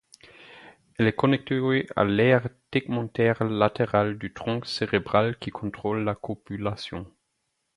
[0.97, 7.05] Elle est connectée à l'aire tegmentaire latérale du tronc cérébral qui contrôle la copulation.